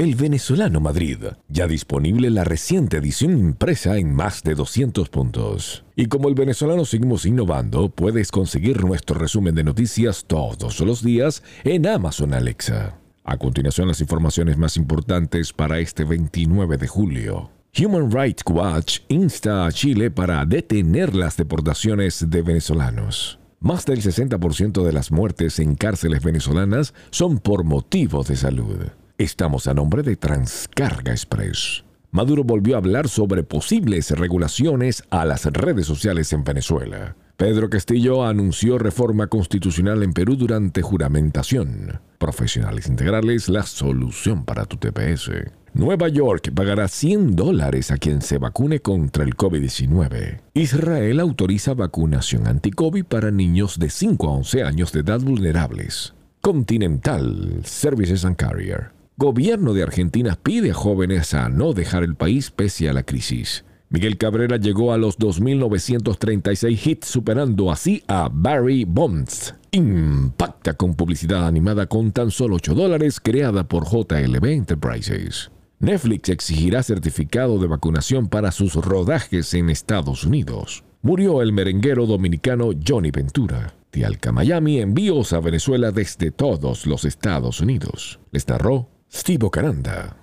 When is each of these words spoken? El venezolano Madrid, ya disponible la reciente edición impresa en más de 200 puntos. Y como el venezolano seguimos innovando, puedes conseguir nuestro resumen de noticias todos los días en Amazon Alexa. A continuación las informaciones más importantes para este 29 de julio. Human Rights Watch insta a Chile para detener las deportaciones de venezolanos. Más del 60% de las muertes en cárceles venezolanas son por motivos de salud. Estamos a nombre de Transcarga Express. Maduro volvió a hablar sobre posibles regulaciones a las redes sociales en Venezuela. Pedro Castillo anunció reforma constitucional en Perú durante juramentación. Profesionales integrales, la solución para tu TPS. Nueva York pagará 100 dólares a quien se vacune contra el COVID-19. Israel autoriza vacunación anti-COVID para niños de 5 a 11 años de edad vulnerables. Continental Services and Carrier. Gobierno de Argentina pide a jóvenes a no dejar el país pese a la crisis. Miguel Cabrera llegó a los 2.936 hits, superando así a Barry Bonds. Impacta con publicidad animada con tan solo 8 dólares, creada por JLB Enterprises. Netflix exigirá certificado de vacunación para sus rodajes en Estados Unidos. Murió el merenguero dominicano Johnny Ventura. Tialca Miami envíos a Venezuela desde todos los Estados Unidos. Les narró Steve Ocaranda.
El 0.00 0.14
venezolano 0.14 0.80
Madrid, 0.80 1.18
ya 1.48 1.66
disponible 1.66 2.30
la 2.30 2.42
reciente 2.42 2.96
edición 2.96 3.36
impresa 3.38 3.98
en 3.98 4.14
más 4.14 4.42
de 4.42 4.54
200 4.54 5.10
puntos. 5.10 5.84
Y 5.94 6.06
como 6.06 6.30
el 6.30 6.34
venezolano 6.34 6.86
seguimos 6.86 7.26
innovando, 7.26 7.90
puedes 7.90 8.30
conseguir 8.30 8.82
nuestro 8.82 9.18
resumen 9.18 9.54
de 9.54 9.62
noticias 9.62 10.24
todos 10.26 10.80
los 10.80 11.04
días 11.04 11.42
en 11.64 11.86
Amazon 11.86 12.32
Alexa. 12.32 12.96
A 13.24 13.36
continuación 13.36 13.88
las 13.88 14.00
informaciones 14.00 14.56
más 14.56 14.78
importantes 14.78 15.52
para 15.52 15.80
este 15.80 16.04
29 16.04 16.78
de 16.78 16.88
julio. 16.88 17.50
Human 17.78 18.10
Rights 18.10 18.42
Watch 18.48 19.00
insta 19.08 19.66
a 19.66 19.70
Chile 19.70 20.10
para 20.10 20.46
detener 20.46 21.14
las 21.14 21.36
deportaciones 21.36 22.30
de 22.30 22.40
venezolanos. 22.40 23.38
Más 23.58 23.84
del 23.84 24.00
60% 24.00 24.82
de 24.82 24.92
las 24.94 25.12
muertes 25.12 25.58
en 25.58 25.74
cárceles 25.74 26.24
venezolanas 26.24 26.94
son 27.10 27.38
por 27.38 27.64
motivos 27.64 28.28
de 28.28 28.36
salud. 28.36 28.78
Estamos 29.20 29.66
a 29.66 29.74
nombre 29.74 30.02
de 30.02 30.16
Transcarga 30.16 31.12
Express. 31.12 31.84
Maduro 32.10 32.42
volvió 32.42 32.76
a 32.76 32.78
hablar 32.78 33.06
sobre 33.06 33.42
posibles 33.42 34.10
regulaciones 34.12 35.04
a 35.10 35.26
las 35.26 35.44
redes 35.44 35.86
sociales 35.86 36.32
en 36.32 36.42
Venezuela. 36.42 37.16
Pedro 37.36 37.68
Castillo 37.68 38.24
anunció 38.24 38.78
reforma 38.78 39.26
constitucional 39.26 40.02
en 40.04 40.14
Perú 40.14 40.36
durante 40.36 40.80
juramentación. 40.80 42.00
Profesionales 42.16 42.88
integrales, 42.88 43.50
la 43.50 43.64
solución 43.64 44.46
para 44.46 44.64
tu 44.64 44.78
TPS. 44.78 45.32
Nueva 45.74 46.08
York 46.08 46.50
pagará 46.54 46.88
100 46.88 47.36
dólares 47.36 47.90
a 47.90 47.98
quien 47.98 48.22
se 48.22 48.38
vacune 48.38 48.80
contra 48.80 49.22
el 49.22 49.36
COVID-19. 49.36 50.40
Israel 50.54 51.20
autoriza 51.20 51.74
vacunación 51.74 52.46
anti-COVID 52.46 53.04
para 53.04 53.30
niños 53.30 53.78
de 53.78 53.90
5 53.90 54.26
a 54.26 54.30
11 54.36 54.62
años 54.62 54.92
de 54.92 55.00
edad 55.00 55.20
vulnerables. 55.20 56.14
Continental 56.40 57.60
Services 57.64 58.24
and 58.24 58.36
Carrier. 58.36 58.98
Gobierno 59.22 59.74
de 59.74 59.82
Argentina 59.82 60.38
pide 60.42 60.70
a 60.70 60.74
jóvenes 60.74 61.34
a 61.34 61.50
no 61.50 61.74
dejar 61.74 62.04
el 62.04 62.14
país 62.14 62.50
pese 62.50 62.88
a 62.88 62.94
la 62.94 63.02
crisis. 63.02 63.66
Miguel 63.90 64.16
Cabrera 64.16 64.56
llegó 64.56 64.94
a 64.94 64.96
los 64.96 65.18
2.936 65.18 66.86
hits, 66.86 67.08
superando 67.08 67.70
así 67.70 68.02
a 68.08 68.30
Barry 68.32 68.86
Bonds. 68.86 69.54
Impacta 69.72 70.72
con 70.72 70.94
publicidad 70.94 71.46
animada 71.46 71.84
con 71.84 72.12
tan 72.12 72.30
solo 72.30 72.56
8 72.56 72.74
dólares, 72.74 73.20
creada 73.20 73.68
por 73.68 73.84
JLB 73.84 74.42
Enterprises. 74.46 75.50
Netflix 75.80 76.30
exigirá 76.30 76.82
certificado 76.82 77.58
de 77.58 77.66
vacunación 77.66 78.26
para 78.26 78.50
sus 78.52 78.74
rodajes 78.74 79.52
en 79.52 79.68
Estados 79.68 80.24
Unidos. 80.24 80.82
Murió 81.02 81.42
el 81.42 81.52
merenguero 81.52 82.06
dominicano 82.06 82.70
Johnny 82.88 83.10
Ventura. 83.10 83.74
Tialca 83.90 84.32
Miami 84.32 84.78
envíos 84.78 85.34
a 85.34 85.40
Venezuela 85.40 85.92
desde 85.92 86.30
todos 86.30 86.86
los 86.86 87.04
Estados 87.04 87.60
Unidos. 87.60 88.18
Les 88.30 88.48
narró 88.48 88.88
Steve 89.12 89.44
Ocaranda. 89.46 90.14